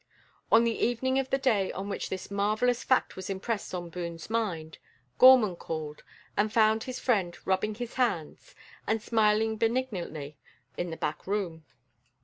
On 0.51 0.63
the 0.63 0.79
evening 0.83 1.19
of 1.19 1.29
the 1.29 1.37
day 1.37 1.71
on 1.73 1.87
which 1.87 2.09
this 2.09 2.31
marvellous 2.31 2.83
fact 2.83 3.15
was 3.15 3.29
impressed 3.29 3.71
on 3.75 3.91
Boone's 3.91 4.31
mind, 4.31 4.79
Gorman 5.19 5.55
called, 5.55 6.03
and 6.35 6.51
found 6.51 6.85
his 6.85 6.99
friend 6.99 7.37
rubbing 7.45 7.75
his 7.75 7.93
hands, 7.93 8.55
and 8.87 8.99
smiling 8.99 9.57
benignantly 9.57 10.39
in 10.75 10.89
the 10.89 10.97
back 10.97 11.27
room. 11.27 11.65